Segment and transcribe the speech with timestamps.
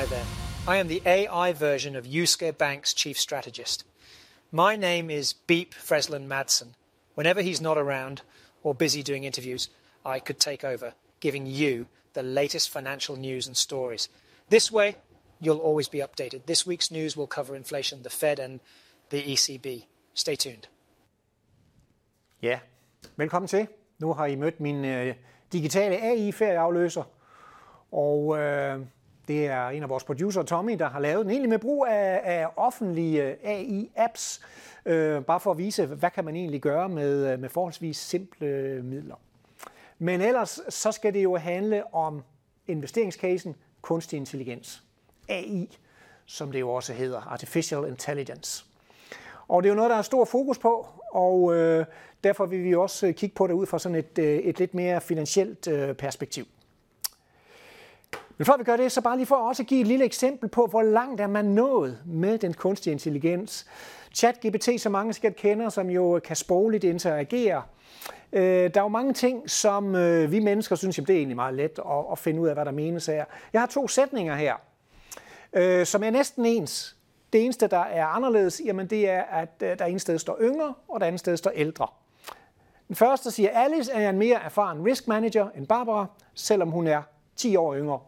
[0.00, 0.26] Hi there.
[0.66, 3.84] I am the AI version of Yusuke Bank's chief strategist.
[4.50, 6.68] My name is Beep Freslin Madsen.
[7.16, 8.22] Whenever he's not around
[8.62, 9.68] or busy doing interviews,
[10.02, 14.08] I could take over, giving you the latest financial news and stories.
[14.48, 14.96] This way,
[15.38, 16.46] you'll always be updated.
[16.46, 18.60] This week's news will cover inflation, the Fed, and
[19.10, 19.84] the ECB.
[20.14, 20.66] Stay tuned.
[22.42, 22.60] Ja,
[23.16, 23.66] velkommen til.
[23.98, 25.14] Nu har I mødt min øh,
[25.52, 27.02] digitale AI-ferieafløser,
[27.92, 28.80] og øh,
[29.28, 32.20] det er en af vores producer, Tommy, der har lavet den egentlig med brug af,
[32.24, 34.40] af offentlige øh, AI-apps,
[34.86, 38.46] øh, bare for at vise, hvad kan man egentlig gøre med, øh, med forholdsvis simple
[38.46, 39.14] øh, midler.
[39.98, 42.22] Men ellers så skal det jo handle om
[42.66, 44.82] investeringscasen kunstig intelligens.
[45.28, 45.78] AI,
[46.26, 48.64] som det jo også hedder, Artificial Intelligence.
[49.48, 51.84] Og det er jo noget, der er stor fokus på, og øh,
[52.24, 55.68] derfor vil vi også kigge på det ud fra sådan et, et lidt mere finansielt
[55.68, 56.46] øh, perspektiv.
[58.40, 60.48] Men før vi gør det, så bare lige for at også give et lille eksempel
[60.48, 63.66] på, hvor langt er man nået med den kunstige intelligens.
[64.14, 67.62] ChatGPT, som mange sikkert kender, som jo kan sprogligt interagere.
[68.32, 71.54] Øh, der er jo mange ting, som øh, vi mennesker synes, det er egentlig meget
[71.54, 73.24] let at, at finde ud af, hvad der menes her.
[73.52, 74.54] Jeg har to sætninger her,
[75.52, 76.96] øh, som er næsten ens.
[77.32, 81.00] Det eneste, der er anderledes, jamen det er, at der ene sted står yngre, og
[81.00, 81.86] der andet sted står ældre.
[82.88, 87.02] Den første siger, Alice er en mere erfaren risk manager end Barbara, selvom hun er
[87.36, 87.98] 10 år yngre.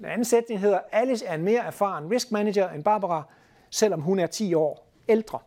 [0.00, 3.22] Den anden sætning hedder, Alice er en mere erfaren risk manager end Barbara,
[3.70, 5.38] selvom hun er 10 år ældre.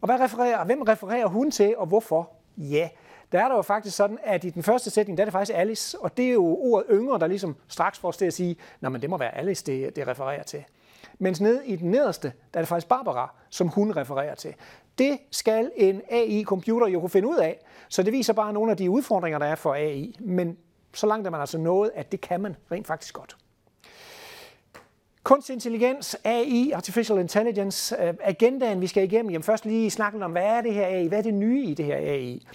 [0.00, 2.30] Og hvad refererer, hvem refererer hun til, og hvorfor?
[2.56, 2.88] Ja,
[3.32, 5.58] der er der jo faktisk sådan, at i den første sætning, der er det faktisk
[5.58, 8.56] Alice, og det er jo ordet yngre, der ligesom straks får os til at sige,
[8.80, 10.64] nej, men det må være Alice, det, det refererer til.
[11.18, 14.54] Mens nede i den nederste, der er det faktisk Barbara, som hun refererer til.
[14.98, 17.58] Det skal en AI-computer jo kunne finde ud af,
[17.88, 20.16] så det viser bare nogle af de udfordringer, der er for AI.
[20.20, 20.58] Men
[20.94, 23.36] så langt er man altså nået, at det kan man rent faktisk godt.
[25.22, 29.30] Kunstig intelligens, AI, Artificial Intelligence, øh, agendaen, vi skal igennem.
[29.30, 31.06] Jamen først lige snakke om, hvad er det her AI?
[31.06, 32.46] Hvad er det nye i det her AI?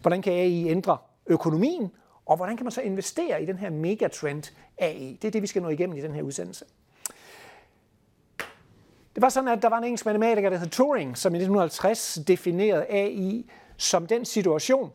[0.00, 1.90] Hvordan kan AI ændre økonomien?
[2.26, 5.18] Og hvordan kan man så investere i den her megatrend AI?
[5.22, 6.64] Det er det, vi skal nå igennem i den her udsendelse.
[9.14, 12.18] Det var sådan, at der var en engelsk matematiker, der hed Turing, som i 1950
[12.26, 14.92] definerede AI som den situation,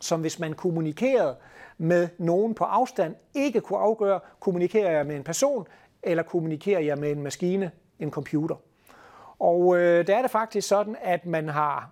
[0.00, 1.36] som hvis man kommunikerede
[1.78, 5.66] med nogen på afstand, ikke kunne afgøre, kommunikerer jeg med en person,
[6.02, 8.56] eller kommunikerer jeg med en maskine, en computer.
[9.38, 11.90] Og øh, der er det faktisk sådan, at man har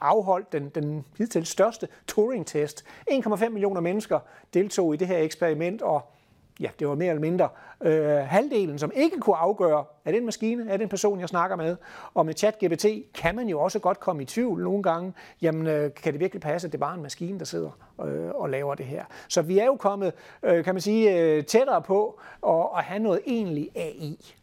[0.00, 2.84] afholdt den, den hidtil største Turing-test.
[3.10, 4.18] 1,5 millioner mennesker
[4.54, 6.12] deltog i det her eksperiment, og
[6.60, 7.48] ja, det var mere eller mindre
[7.80, 11.28] øh, halvdelen, som ikke kunne afgøre, er det en maskine, er det en person, jeg
[11.28, 11.76] snakker med?
[12.14, 15.94] Og med ChatGPT kan man jo også godt komme i tvivl nogle gange, jamen øh,
[15.94, 17.70] kan det virkelig passe, at det er bare en maskine, der sidder
[18.04, 19.04] øh, og laver det her?
[19.28, 20.12] Så vi er jo kommet,
[20.42, 24.34] øh, kan man sige, øh, tættere på at, at have noget egentlig AI.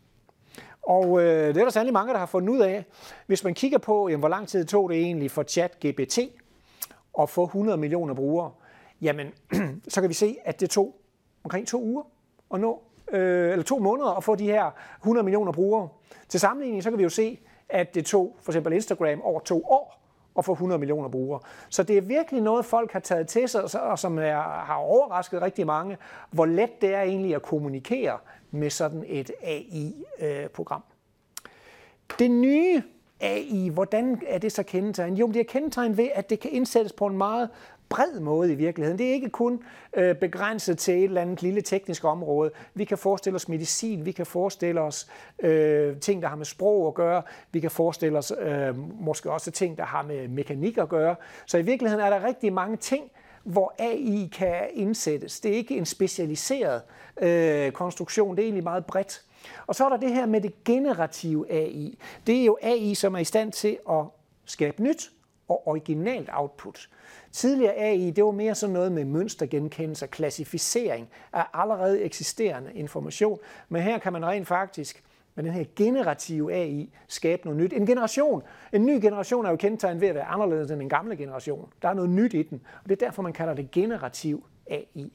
[0.83, 2.85] Og øh, det er der sandelig mange, der har fundet ud af.
[3.27, 6.19] Hvis man kigger på, jamen, hvor lang tid tog det egentlig for ChatGPT
[7.19, 8.51] at få 100 millioner brugere,
[9.01, 9.27] jamen,
[9.87, 10.95] så kan vi se, at det tog
[11.47, 12.03] omkring to uger
[12.53, 12.81] at nå,
[13.11, 15.89] øh, eller to måneder at få de her 100 millioner brugere.
[16.29, 19.63] Til sammenligning så kan vi jo se, at det tog for eksempel Instagram over to
[19.63, 19.97] år
[20.37, 21.39] at få 100 millioner brugere.
[21.69, 25.41] Så det er virkelig noget, folk har taget til sig, og som er, har overrasket
[25.41, 25.97] rigtig mange,
[26.31, 28.17] hvor let det er egentlig at kommunikere
[28.51, 30.83] med sådan et AI-program.
[30.87, 31.49] Øh,
[32.19, 32.83] det nye
[33.19, 35.19] AI, hvordan er det så kendetegnet?
[35.19, 37.49] Jo, det er kendetegnet ved, at det kan indsættes på en meget
[37.89, 38.99] bred måde i virkeligheden.
[38.99, 39.63] Det er ikke kun
[39.97, 42.51] øh, begrænset til et eller andet lille teknisk område.
[42.73, 45.07] Vi kan forestille os medicin, vi kan forestille os
[45.39, 47.21] øh, ting, der har med sprog at gøre,
[47.51, 51.15] vi kan forestille os øh, måske også ting, der har med mekanik at gøre.
[51.45, 53.11] Så i virkeligheden er der rigtig mange ting,
[53.43, 55.39] hvor AI kan indsættes.
[55.39, 56.81] Det er ikke en specialiseret
[57.21, 59.21] øh, konstruktion, det er egentlig meget bredt.
[59.67, 61.99] Og så er der det her med det generative AI.
[62.27, 64.05] Det er jo AI, som er i stand til at
[64.45, 65.11] skabe nyt
[65.47, 66.89] og originalt output.
[67.37, 73.39] Tidligere AI, det var mere sådan noget med mønstergenkendelse og klassificering af allerede eksisterende information.
[73.69, 75.03] Men her kan man rent faktisk
[75.35, 77.73] med den her generative AI skabe noget nyt.
[77.73, 81.17] En generation, en ny generation er jo kendetegnet ved at være anderledes end en gamle
[81.17, 81.69] generation.
[81.81, 85.11] Der er noget nyt i den, og det er derfor, man kalder det generativ AI.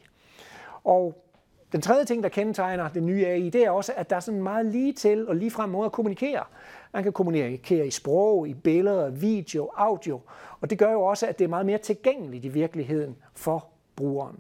[0.85, 1.25] Og
[1.73, 4.43] den tredje ting, der kendetegner det nye AI, det er også, at der er sådan
[4.43, 6.45] meget lige til og lige frem måde at kommunikere.
[6.93, 10.21] Man kan kommunikere i sprog, i billeder, video, audio,
[10.61, 13.67] og det gør jo også, at det er meget mere tilgængeligt i virkeligheden for
[13.97, 14.39] brugeren.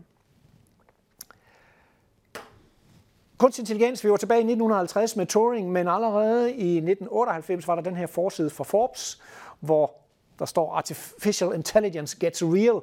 [3.38, 7.82] Kunstig intelligens, vi var tilbage i 1950 med Turing, men allerede i 1998 var der
[7.82, 9.22] den her forside for Forbes,
[9.60, 9.94] hvor
[10.38, 12.80] der står Artificial Intelligence Gets Real.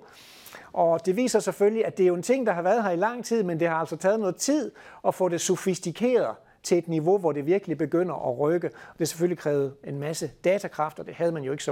[0.74, 2.96] Og det viser selvfølgelig, at det er jo en ting, der har været her i
[2.96, 4.72] lang tid, men det har altså taget noget tid
[5.08, 8.68] at få det sofistikeret til et niveau, hvor det virkelig begynder at rykke.
[8.68, 11.72] Det har selvfølgelig krævet en masse datakraft, og det havde man jo ikke så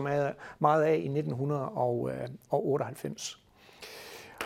[0.59, 3.31] meget, af i 1998.
[3.31, 3.37] Øh,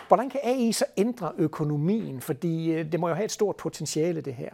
[0.08, 2.20] Hvordan kan AI så ændre økonomien?
[2.20, 4.50] Fordi øh, det må jo have et stort potentiale, det her.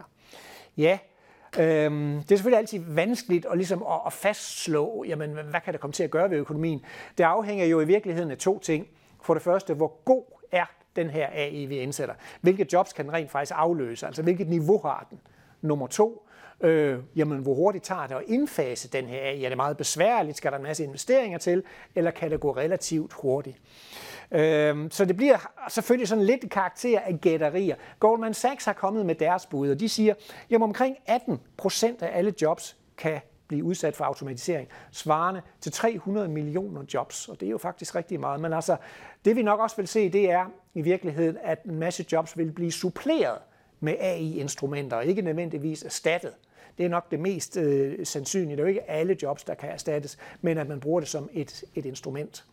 [0.77, 0.99] Ja,
[1.59, 5.81] Øhm, det er selvfølgelig altid vanskeligt at, ligesom at, at fastslå, jamen, hvad kan det
[5.81, 6.85] komme til at gøre ved økonomien.
[7.17, 8.87] Det afhænger jo i virkeligheden af to ting.
[9.21, 12.15] For det første, hvor god er den her AI, vi indsætter?
[12.41, 14.05] Hvilke jobs kan den rent faktisk afløse?
[14.05, 15.19] Altså, hvilket niveau har den?
[15.61, 16.27] Nummer to,
[16.61, 19.43] øh, jamen, hvor hurtigt tager det at indfase den her AI?
[19.43, 20.37] Er det meget besværligt?
[20.37, 21.63] Skal der en masse investeringer til?
[21.95, 23.57] Eller kan det gå relativt hurtigt?
[24.31, 25.37] Øh, så det bliver
[25.69, 27.75] selvfølgelig sådan lidt karakter af gætterier.
[27.99, 30.13] Goldman Sachs har kommet med deres bud, og de siger,
[30.51, 36.27] at omkring 18 procent af alle jobs kan blive udsat for automatisering, svarende til 300
[36.27, 38.39] millioner jobs, og det er jo faktisk rigtig meget.
[38.39, 38.77] Men altså,
[39.25, 42.51] det vi nok også vil se, det er i virkeligheden, at en masse jobs vil
[42.51, 43.37] blive suppleret
[43.79, 46.33] med AI-instrumenter, ikke nødvendigvis erstattet.
[46.77, 48.51] Det er nok det mest øh, sandsynlige.
[48.51, 51.29] Det er jo ikke alle jobs, der kan erstattes, men at man bruger det som
[51.33, 52.45] et, et instrument.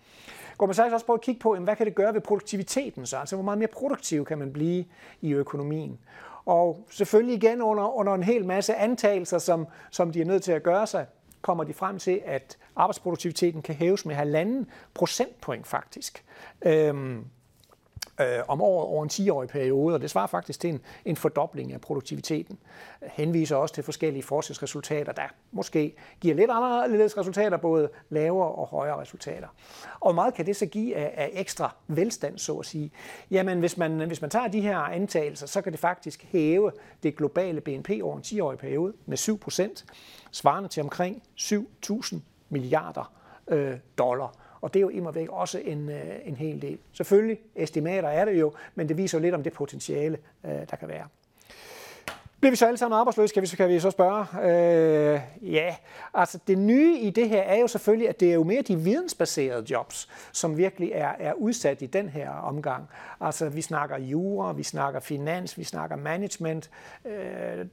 [0.59, 3.07] Går man så altså også på at kigge på, hvad kan det gøre ved produktiviteten
[3.07, 3.17] så?
[3.17, 4.85] Altså, hvor meget mere produktiv kan man blive
[5.21, 5.99] i økonomien?
[6.47, 10.53] Og selvfølgelig igen under, under en hel masse antagelser, som, som de er nødt til
[10.53, 11.07] at gøre sig,
[11.43, 16.25] kommer de frem til, at arbejdsproduktiviteten kan hæves med halvanden procentpoint faktisk.
[16.63, 17.25] Øhm,
[18.21, 21.73] øh, om året over en 10-årig periode, og det svarer faktisk til en, en fordobling
[21.73, 22.59] af produktiviteten.
[23.03, 25.23] Øh, henviser også til forskellige forskningsresultater, der
[25.53, 29.49] måske giver lidt anderledes resultater, både lavere og højere resultater.
[30.01, 32.91] Og hvor meget kan det så give af, af ekstra velstand, så at sige?
[33.31, 36.73] Jamen, hvis man, hvis man tager de her antagelser, så kan det faktisk hæve
[37.03, 39.85] det globale BNP over en 10-årig periode med 7 procent,
[40.31, 42.17] svarende til omkring 7.000
[42.49, 43.13] milliarder
[43.49, 44.46] øh, dollar.
[44.61, 46.79] Og det er jo imod væk også en, øh, en hel del.
[46.93, 50.77] Selvfølgelig, estimater er det jo, men det viser jo lidt om det potentiale, øh, der
[50.77, 51.09] kan være.
[52.41, 54.27] Bliver vi så alle sammen arbejdsløse, kan vi, så kan vi så spørge.
[54.43, 55.21] Øh,
[55.53, 55.77] ja,
[56.15, 58.77] altså det nye i det her er jo selvfølgelig, at det er jo mere de
[58.77, 62.89] vidensbaserede jobs, som virkelig er, er udsat i den her omgang.
[63.21, 66.71] Altså vi snakker jura, vi snakker finans, vi snakker management,
[67.05, 67.67] øh,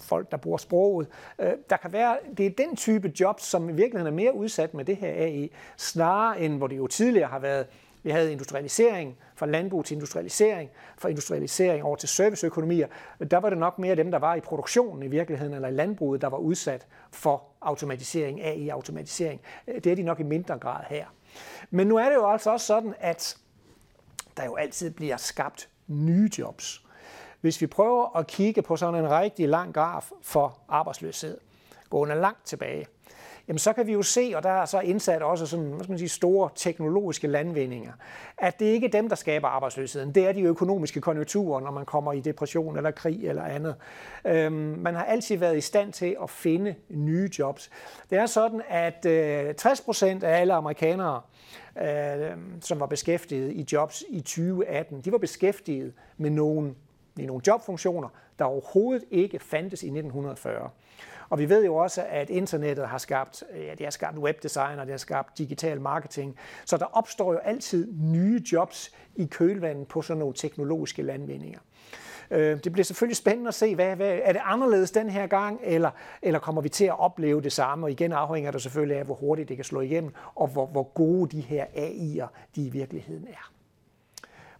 [0.00, 1.08] folk der bruger sproget.
[1.38, 4.74] Øh, der kan være, det er den type jobs, som i virkeligheden er mere udsat
[4.74, 7.66] med det her AI, snarere end hvor det jo tidligere har været
[8.04, 12.86] vi havde industrialisering, fra landbrug til industrialisering, fra industrialisering over til serviceøkonomier.
[13.30, 16.20] Der var det nok mere dem, der var i produktionen i virkeligheden, eller i landbruget,
[16.20, 19.40] der var udsat for automatisering, AI-automatisering.
[19.66, 21.06] Det er de nok i mindre grad her.
[21.70, 23.36] Men nu er det jo altså også sådan, at
[24.36, 26.84] der jo altid bliver skabt nye jobs.
[27.40, 31.38] Hvis vi prøver at kigge på sådan en rigtig lang graf for arbejdsløshed,
[31.90, 32.86] gående langt tilbage,
[33.48, 35.92] jamen så kan vi jo se, og der er så indsat også sådan, hvad skal
[35.92, 37.92] man sige, store teknologiske landvindinger,
[38.38, 40.14] at det ikke er dem, der skaber arbejdsløsheden.
[40.14, 43.74] Det er de økonomiske konjunkturer, når man kommer i depression eller krig eller andet.
[44.24, 47.70] Øhm, man har altid været i stand til at finde nye jobs.
[48.10, 51.20] Det er sådan, at øh, 60 procent af alle amerikanere,
[51.82, 56.74] øh, som var beskæftiget i jobs i 2018, de var beskæftiget med nogle,
[57.18, 58.08] i nogle jobfunktioner,
[58.38, 60.70] der overhovedet ikke fandtes i 1940.
[61.28, 64.86] Og vi ved jo også, at internettet har skabt, ja, det har skabt webdesign, og
[64.86, 66.36] det har skabt digital marketing.
[66.64, 71.58] Så der opstår jo altid nye jobs i kølvandet på sådan nogle teknologiske landvindinger.
[72.30, 75.60] Øh, det bliver selvfølgelig spændende at se, hvad, hvad, er det anderledes den her gang,
[75.62, 75.90] eller,
[76.22, 77.86] eller kommer vi til at opleve det samme?
[77.86, 80.82] Og igen afhænger det selvfølgelig af, hvor hurtigt det kan slå igennem, og hvor, hvor
[80.82, 83.50] gode de her AI'er de i virkeligheden er.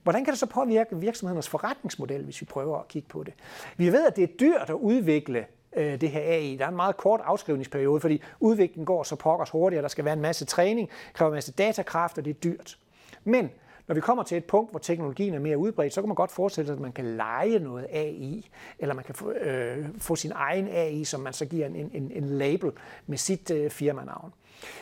[0.03, 3.35] Hvordan kan det så påvirke virksomhedernes forretningsmodel, hvis vi prøver at kigge på det?
[3.77, 6.57] Vi ved, at det er dyrt at udvikle øh, det her AI.
[6.57, 10.05] Der er en meget kort afskrivningsperiode, fordi udviklingen går så pokkers hurtigt, og der skal
[10.05, 12.79] være en masse træning, kræver en masse datakraft, og det er dyrt.
[13.25, 13.51] Men
[13.87, 16.31] når vi kommer til et punkt, hvor teknologien er mere udbredt, så kan man godt
[16.31, 20.33] forestille sig, at man kan lege noget AI, eller man kan få, øh, få sin
[20.35, 22.73] egen AI, som man så giver en, en, en label
[23.07, 24.33] med sit øh, firmanavn.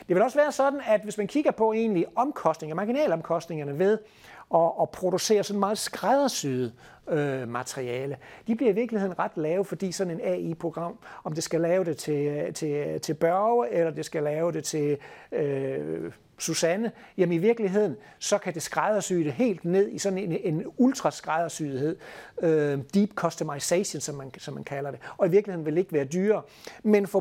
[0.09, 3.99] Det vil også være sådan, at hvis man kigger på egentlig omkostninger, marginalomkostningerne ved
[4.55, 6.73] at, at producere sådan meget skræddersyet
[7.09, 8.17] øh, materiale.
[8.47, 11.97] De bliver i virkeligheden ret lave, fordi sådan en AI-program, om det skal lave det
[11.97, 14.99] til, øh, til, øh, til Børge, eller det skal lave det til
[15.33, 20.33] øh, Susanne, jamen i virkeligheden, så kan det skræddersy det helt ned i sådan en,
[20.33, 21.97] en ultra skræddersyethed,
[22.43, 26.05] øh, deep customization, som man, som man kalder det, og i virkeligheden vil ikke være
[26.05, 26.43] dyrere.
[26.83, 27.21] Men for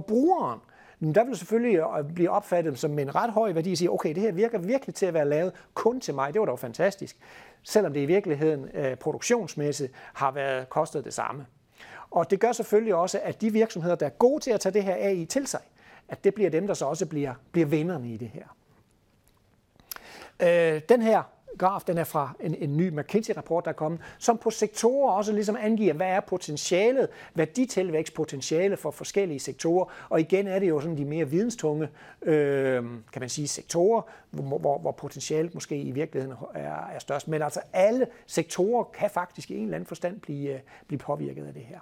[1.03, 4.15] men der vil selvfølgelig øh, blive opfattet som en ret høj værdi, at sige, okay,
[4.15, 7.17] det her virker virkelig til at være lavet kun til mig, det var dog fantastisk,
[7.63, 11.46] selvom det i virkeligheden øh, produktionsmæssigt har været kostet det samme.
[12.12, 14.84] Og det gør selvfølgelig også, at de virksomheder, der er gode til at tage det
[14.84, 15.62] her AI til sig,
[16.10, 18.46] at det bliver dem, der så også bliver, bliver vinderne i det her.
[20.39, 21.24] Øh, den her
[21.58, 25.34] graf, den er fra en, en ny McKinsey-rapport, der er kommet, som på sektorer også
[25.34, 29.86] ligesom angiver, hvad er potentialet, værditilvækstpotentiale for forskellige sektorer.
[30.10, 31.89] Og igen er det jo sådan de mere videnstunge,
[32.22, 37.27] øh, kan man sige, sektorer, hvor, hvor, hvor potentialet måske i virkeligheden er, er størst.
[37.27, 41.46] Men altså alle sektorer kan faktisk i en eller anden forstand blive, øh, blive påvirket
[41.46, 41.79] af det her.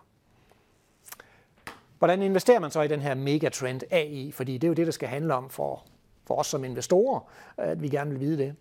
[1.98, 4.32] Hvordan investerer man så i den her megatrend AI?
[4.32, 5.86] Fordi det er jo det, der skal handle om for,
[6.28, 7.20] for os som investorer,
[7.58, 8.56] at vi gerne vil vide det.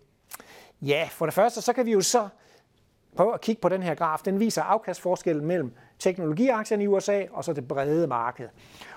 [0.81, 2.27] Ja, for det første, så kan vi jo så
[3.15, 4.19] prøve at kigge på den her graf.
[4.25, 8.49] Den viser afkastforskellen mellem teknologiaktierne i USA og så det brede marked.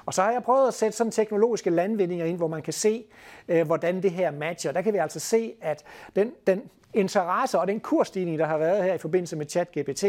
[0.06, 3.04] Og så har jeg prøvet at sætte sådan teknologiske landvindinger ind, hvor man kan se,
[3.48, 4.72] øh, hvordan det her matcher.
[4.72, 5.84] Der kan vi altså se, at
[6.16, 6.62] den, den
[6.94, 10.04] interesse og den kursstigning, der har været her i forbindelse med ChatGPT,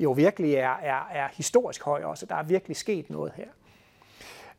[0.00, 2.26] jo virkelig er, er, er historisk høj også.
[2.26, 3.48] Der er virkelig sket noget her.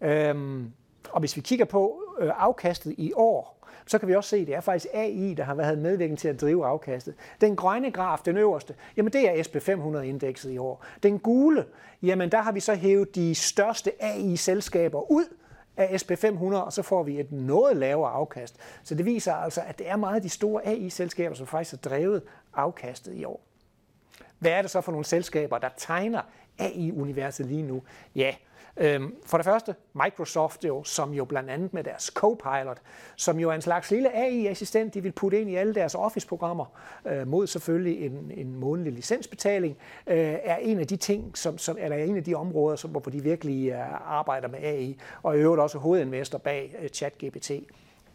[0.02, 0.72] Øhm,
[1.10, 3.57] og hvis vi kigger på øh, afkastet i år,
[3.88, 6.28] så kan vi også se, at det er faktisk AI, der har været medvirkende til
[6.28, 7.16] at drive afkastet.
[7.42, 10.86] Den grønne graf, den øverste, jamen det er SP500-indekset i år.
[11.04, 11.66] Den gule,
[12.02, 15.26] jamen der har vi så hævet de største AI-selskaber ud
[15.78, 18.56] af SP500, og så får vi et noget lavere afkast.
[18.84, 22.22] Så det viser altså, at det er meget de store AI-selskaber, som faktisk har drevet
[22.54, 23.42] afkastet i år.
[24.40, 26.22] Hvad er det så for nogle selskaber, der tegner
[26.60, 27.82] AI-universet lige nu?
[28.16, 28.36] Ja,
[28.80, 32.78] Øhm, for det første Microsoft, jo, som jo blandt andet med deres Copilot,
[33.16, 36.66] som jo er en slags lille AI-assistent, de vil putte ind i alle deres Office-programmer,
[37.06, 41.78] øh, mod selvfølgelig en, en månedlig licensbetaling, øh, er en af de ting, som, som,
[41.80, 45.40] eller en af de områder, som, hvor de virkelig øh, arbejder med AI, og i
[45.40, 47.52] øvrigt også hovedinvestor bag øh, ChatGPT.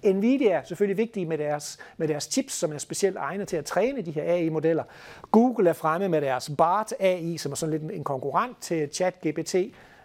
[0.04, 3.64] Nvidia er selvfølgelig vigtige med deres, med deres chips, som er specielt egnet til at
[3.64, 4.84] træne de her AI-modeller.
[5.30, 9.54] Google er fremme med deres BART AI, som er sådan lidt en konkurrent til ChatGPT.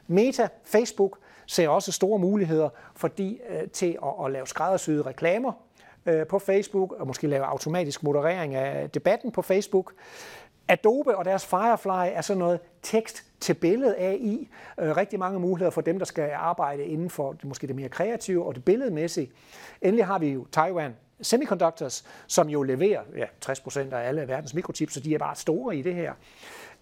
[0.07, 5.51] Meta, Facebook, ser også store muligheder fordi, øh, til at, at lave skræddersyede reklamer
[6.05, 9.93] øh, på Facebook, og måske lave automatisk moderering af debatten på Facebook.
[10.67, 14.49] Adobe og deres Firefly er sådan noget tekst til billede AI.
[14.79, 17.89] Øh, rigtig mange muligheder for dem, der skal arbejde inden for det, måske det mere
[17.89, 19.31] kreative og det billedmæssige.
[19.81, 24.93] Endelig har vi jo Taiwan Semiconductors, som jo leverer ja, 60% af alle verdens mikrochips,
[24.93, 26.13] så de er bare store i det her.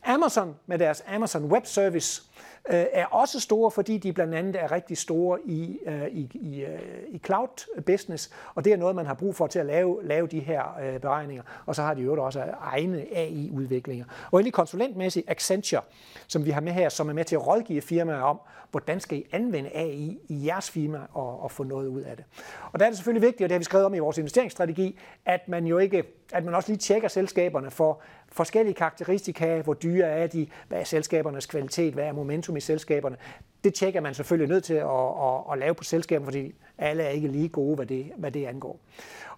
[0.05, 2.24] Amazon med deres Amazon Web Service
[2.69, 6.62] øh, er også store, fordi de blandt andet er rigtig store i, øh, i, i,
[6.63, 10.00] øh, i cloud business, og det er noget, man har brug for til at lave,
[10.03, 11.43] lave de her øh, beregninger.
[11.65, 14.05] Og så har de jo også egne AI-udviklinger.
[14.31, 15.81] Og endelig konsulentmæssigt Accenture,
[16.27, 18.39] som vi har med her, som er med til at rådgive firmaer om,
[18.71, 22.25] hvordan skal I anvende AI i jeres firma og, og få noget ud af det.
[22.71, 25.00] Og der er det selvfølgelig vigtigt, og det har vi skrevet om i vores investeringsstrategi,
[25.25, 28.01] at man jo ikke, at man også lige tjekker selskaberne for
[28.36, 33.18] forskellige karakteristika, hvor dyre er de, hvad er selskabernes kvalitet, hvad er momentum i selskaberne.
[33.63, 34.89] Det tjekker man selvfølgelig nødt til at,
[35.24, 38.46] at, at lave på selskaberne, fordi alle er ikke lige gode, hvad det, hvad det
[38.46, 38.80] angår.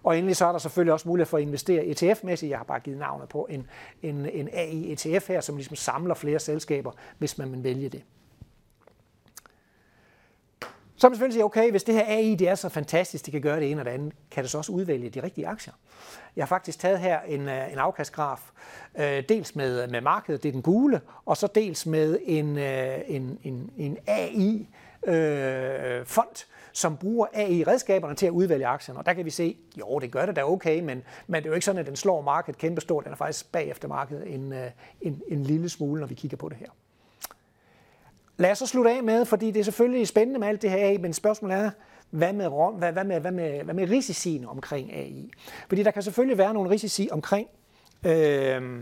[0.02, 2.50] Og endelig så er der selvfølgelig også mulighed for at investere ETF-mæssigt.
[2.50, 3.66] Jeg har bare givet navnet på en,
[4.02, 8.02] en, en AI-ETF her, som ligesom samler flere selskaber, hvis man vil vælge det.
[10.98, 13.32] Så kan man selvfølgelig sige, okay, hvis det her AI det er så fantastisk, det
[13.32, 15.72] kan gøre det ene og det andet, kan det så også udvælge de rigtige aktier?
[16.36, 18.50] Jeg har faktisk taget her en, øh, en afkastgraf,
[18.98, 22.98] øh, dels med, med markedet, det er den gule, og så dels med en, øh,
[23.06, 24.66] en, en, en AI-fond,
[26.30, 29.00] øh, som bruger AI-redskaberne til at udvælge aktierne.
[29.00, 31.50] Og der kan vi se, jo, det gør det da okay, men, men det er
[31.50, 33.04] jo ikke sådan, at den slår markedet kæmpestort.
[33.04, 36.48] Den er faktisk bagefter markedet en, øh, en, en lille smule, når vi kigger på
[36.48, 36.68] det her.
[38.40, 40.78] Lad os så slutte af med, fordi det er selvfølgelig spændende med alt det her
[40.78, 41.70] AI, men spørgsmålet er,
[42.10, 45.30] hvad med, hvad, hvad med, hvad med, hvad med risiciene omkring AI?
[45.68, 47.48] Fordi der kan selvfølgelig være nogle risici omkring
[48.06, 48.80] øh,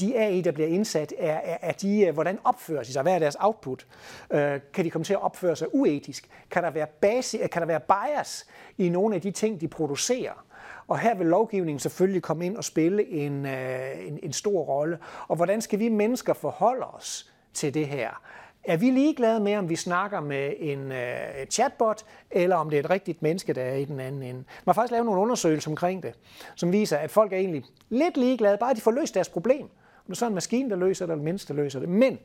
[0.00, 3.02] de AI, der bliver indsat, er, er, er de, øh, hvordan opfører de sig?
[3.02, 3.86] Hvad er deres output?
[4.30, 6.28] Øh, kan de komme til at opføre sig uetisk?
[6.50, 8.46] Kan der, være base, øh, kan der være bias
[8.78, 10.44] i nogle af de ting, de producerer?
[10.86, 14.98] Og her vil lovgivningen selvfølgelig komme ind og spille en, øh, en, en stor rolle.
[15.28, 18.10] Og hvordan skal vi mennesker forholde os til det her?
[18.64, 22.80] Er vi ligeglade med, om vi snakker med en øh, chatbot, eller om det er
[22.84, 24.38] et rigtigt menneske, der er i den anden ende?
[24.38, 26.14] Man har faktisk lavet nogle undersøgelser omkring det,
[26.54, 29.62] som viser, at folk er egentlig lidt ligeglade, bare de får løst deres problem.
[29.62, 29.68] Om
[30.06, 31.88] det er så en maskine, der løser det, eller en menneske, der løser det.
[31.88, 32.18] Men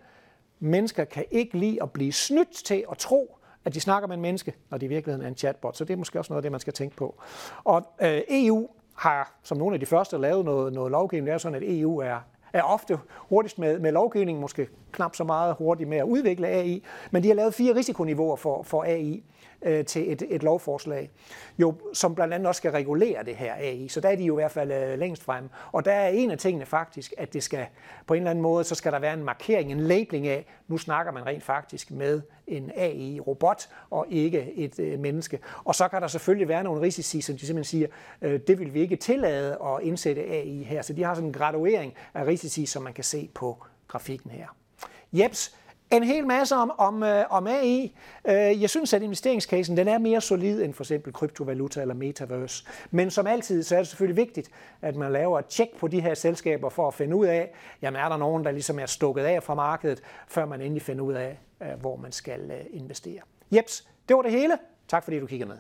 [0.60, 4.22] mennesker kan ikke lide at blive snydt til at tro, at de snakker med en
[4.22, 5.78] menneske, når de i virkeligheden er en chatbot.
[5.78, 7.16] Så det er måske også noget af det, man skal tænke på.
[7.64, 11.28] Og øh, EU har som nogle af de første lavet noget, noget lovgivning.
[11.28, 12.20] Det er sådan, at EU er
[12.56, 16.84] er ofte hurtigst med, med lovgivning, måske knap så meget hurtigt med at udvikle AI,
[17.12, 19.24] men de har lavet fire risikoniveauer for, for AI
[19.66, 21.10] øh, til et, et lovforslag,
[21.58, 23.88] jo, som blandt andet også skal regulere det her AI.
[23.88, 25.50] Så der er de jo i hvert fald øh, længst frem.
[25.72, 27.66] Og der er en af tingene faktisk, at det skal
[28.08, 30.78] på en eller anden måde, så skal der være en markering, en labeling af, nu
[30.78, 35.40] snakker man rent faktisk med en AI-robot og ikke et øh, menneske.
[35.64, 37.88] Og så kan der selvfølgelig være nogle risici, som de simpelthen siger,
[38.22, 40.82] øh, det vil vi ikke tillade at indsætte AI her.
[40.82, 44.48] Så de har sådan en graduering af risici, som man kan se på grafikken her.
[45.14, 45.56] Jeps,
[45.92, 47.96] en hel masse om, om, øh, om AI.
[48.28, 52.66] Øh, jeg synes, at investeringscasen den er mere solid end for eksempel kryptovaluta eller metaverse.
[52.92, 54.50] Men som altid, så er det selvfølgelig vigtigt,
[54.82, 58.02] at man laver et tjek på de her selskaber for at finde ud af, jamen
[58.02, 61.14] er der nogen, der ligesom er stukket af fra markedet, før man endelig finder ud
[61.14, 63.20] af, øh, hvor man skal øh, investere.
[63.52, 64.58] Jeps, det var det hele.
[64.88, 65.58] Tak fordi du kiggede med.